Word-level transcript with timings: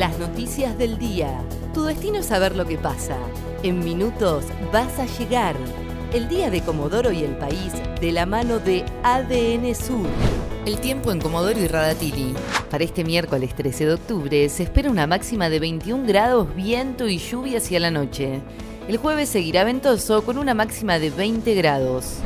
Las 0.00 0.18
noticias 0.18 0.78
del 0.78 0.96
día. 0.96 1.42
Tu 1.74 1.84
destino 1.84 2.20
es 2.20 2.24
saber 2.24 2.56
lo 2.56 2.64
que 2.64 2.78
pasa. 2.78 3.18
En 3.62 3.80
minutos 3.80 4.46
vas 4.72 4.98
a 4.98 5.04
llegar. 5.04 5.54
El 6.14 6.26
día 6.26 6.48
de 6.48 6.62
Comodoro 6.62 7.12
y 7.12 7.22
el 7.22 7.36
país 7.36 7.74
de 8.00 8.10
la 8.10 8.24
mano 8.24 8.60
de 8.60 8.82
ADN 9.02 9.74
Sur. 9.74 10.06
El 10.64 10.80
tiempo 10.80 11.12
en 11.12 11.20
Comodoro 11.20 11.60
y 11.60 11.66
Radatili. 11.66 12.32
Para 12.70 12.84
este 12.84 13.04
miércoles 13.04 13.54
13 13.54 13.84
de 13.84 13.92
octubre 13.92 14.48
se 14.48 14.62
espera 14.62 14.90
una 14.90 15.06
máxima 15.06 15.50
de 15.50 15.60
21 15.60 16.06
grados, 16.06 16.48
viento 16.56 17.06
y 17.06 17.18
lluvia 17.18 17.58
hacia 17.58 17.78
la 17.78 17.90
noche. 17.90 18.40
El 18.88 18.96
jueves 18.96 19.28
seguirá 19.28 19.64
ventoso 19.64 20.24
con 20.24 20.38
una 20.38 20.54
máxima 20.54 20.98
de 20.98 21.10
20 21.10 21.54
grados. 21.56 22.20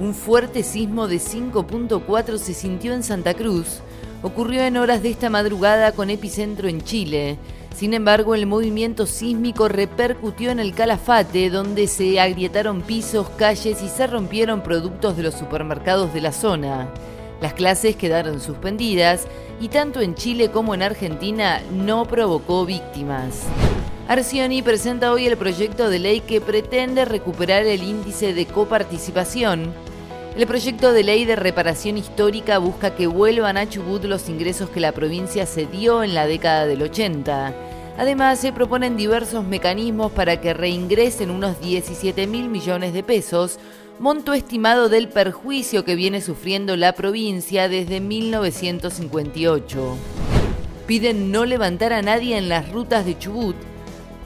Un 0.00 0.14
fuerte 0.14 0.64
sismo 0.64 1.06
de 1.06 1.18
5.4 1.18 2.38
se 2.38 2.54
sintió 2.54 2.92
en 2.92 3.04
Santa 3.04 3.34
Cruz. 3.34 3.82
Ocurrió 4.24 4.62
en 4.62 4.78
horas 4.78 5.02
de 5.02 5.10
esta 5.10 5.28
madrugada 5.28 5.92
con 5.92 6.08
epicentro 6.08 6.66
en 6.66 6.80
Chile. 6.80 7.36
Sin 7.76 7.92
embargo, 7.92 8.34
el 8.34 8.46
movimiento 8.46 9.04
sísmico 9.04 9.68
repercutió 9.68 10.50
en 10.50 10.60
el 10.60 10.74
Calafate, 10.74 11.50
donde 11.50 11.86
se 11.88 12.18
agrietaron 12.18 12.80
pisos, 12.80 13.28
calles 13.36 13.82
y 13.82 13.88
se 13.90 14.06
rompieron 14.06 14.62
productos 14.62 15.18
de 15.18 15.24
los 15.24 15.34
supermercados 15.34 16.14
de 16.14 16.22
la 16.22 16.32
zona. 16.32 16.88
Las 17.42 17.52
clases 17.52 17.96
quedaron 17.96 18.40
suspendidas 18.40 19.26
y 19.60 19.68
tanto 19.68 20.00
en 20.00 20.14
Chile 20.14 20.50
como 20.50 20.74
en 20.74 20.82
Argentina 20.82 21.60
no 21.70 22.06
provocó 22.06 22.64
víctimas. 22.64 23.42
Arcioni 24.08 24.62
presenta 24.62 25.12
hoy 25.12 25.26
el 25.26 25.36
proyecto 25.36 25.90
de 25.90 25.98
ley 25.98 26.20
que 26.20 26.40
pretende 26.40 27.04
recuperar 27.04 27.66
el 27.66 27.82
índice 27.82 28.32
de 28.32 28.46
coparticipación. 28.46 29.74
El 30.36 30.46
proyecto 30.48 30.92
de 30.92 31.04
ley 31.04 31.24
de 31.24 31.36
reparación 31.36 31.96
histórica 31.96 32.58
busca 32.58 32.96
que 32.96 33.06
vuelvan 33.06 33.56
a 33.56 33.68
Chubut 33.68 34.02
los 34.02 34.28
ingresos 34.28 34.68
que 34.68 34.80
la 34.80 34.90
provincia 34.90 35.46
cedió 35.46 36.02
en 36.02 36.12
la 36.12 36.26
década 36.26 36.66
del 36.66 36.82
80. 36.82 37.54
Además, 37.96 38.40
se 38.40 38.52
proponen 38.52 38.96
diversos 38.96 39.44
mecanismos 39.44 40.10
para 40.10 40.40
que 40.40 40.52
reingresen 40.52 41.30
unos 41.30 41.60
17 41.60 42.26
mil 42.26 42.48
millones 42.48 42.92
de 42.92 43.04
pesos, 43.04 43.60
monto 44.00 44.32
estimado 44.32 44.88
del 44.88 45.08
perjuicio 45.08 45.84
que 45.84 45.94
viene 45.94 46.20
sufriendo 46.20 46.74
la 46.74 46.94
provincia 46.94 47.68
desde 47.68 48.00
1958. 48.00 49.96
Piden 50.88 51.30
no 51.30 51.44
levantar 51.44 51.92
a 51.92 52.02
nadie 52.02 52.36
en 52.36 52.48
las 52.48 52.72
rutas 52.72 53.06
de 53.06 53.16
Chubut. 53.16 53.54